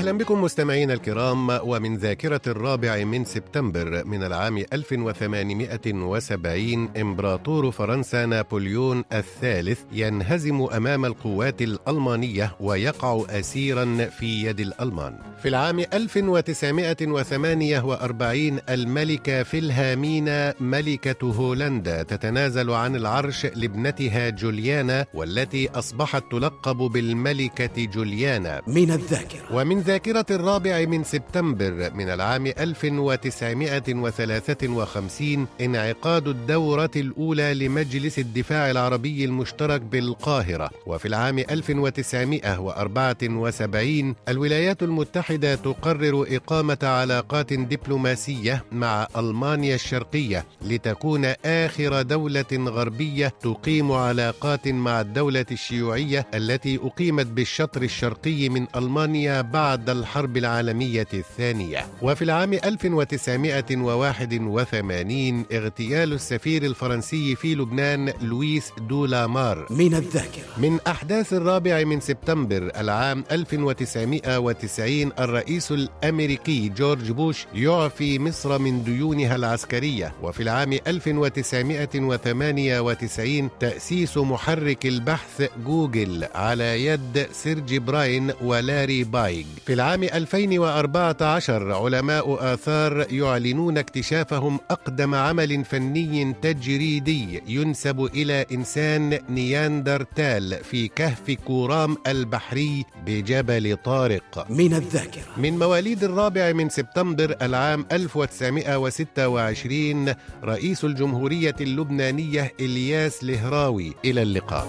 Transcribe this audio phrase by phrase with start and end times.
[0.00, 9.04] أهلا بكم مستمعينا الكرام ومن ذاكرة الرابع من سبتمبر من العام 1870 إمبراطور فرنسا نابليون
[9.12, 15.18] الثالث ينهزم أمام القوات الألمانية ويقع أسيرا في يد الألمان.
[15.42, 26.76] في العام 1948 الملكة فيلهامينا ملكة هولندا تتنازل عن العرش لابنتها جوليانا والتي أصبحت تلقب
[26.76, 28.62] بالملكة جوليانا.
[28.66, 29.40] من الذاكرة.
[29.52, 39.80] ومن ذاكرة الرابع من سبتمبر من العام 1953 انعقاد الدورة الأولى لمجلس الدفاع العربي المشترك
[39.80, 40.70] بالقاهرة.
[40.86, 52.44] وفي العام 1974 الولايات المتحدة تقرر إقامة علاقات دبلوماسية مع ألمانيا الشرقية لتكون آخر دولة
[52.52, 61.08] غربية تقيم علاقات مع الدولة الشيوعية التي أقيمت بالشطر الشرقي من ألمانيا بعد الحرب العالمية
[61.14, 61.86] الثانية.
[62.02, 69.66] وفي العام 1981 اغتيال السفير الفرنسي في لبنان لويس دولامار.
[69.70, 70.44] من الذاكرة.
[70.58, 79.36] من أحداث الرابع من سبتمبر العام 1990 الرئيس الأمريكي جورج بوش يعفي مصر من ديونها
[79.36, 80.12] العسكرية.
[80.22, 89.46] وفي العام 1998 تأسيس محرك البحث جوجل على يد سيرجي برين ولاري بيج.
[89.66, 100.64] في العام 2014 علماء آثار يعلنون اكتشافهم أقدم عمل فني تجريدي ينسب إلى إنسان نياندرتال
[100.64, 104.46] في كهف كورام البحري بجبل طارق.
[104.50, 105.22] من الذاكرة.
[105.36, 113.94] من مواليد الرابع من سبتمبر العام 1926 رئيس الجمهورية اللبنانية إلياس لهراوي.
[114.04, 114.68] إلى اللقاء.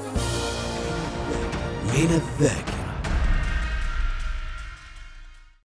[1.94, 2.81] من الذاكرة.